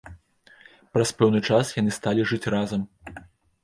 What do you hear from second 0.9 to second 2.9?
Праз пэўны час яны сталі жыць разам.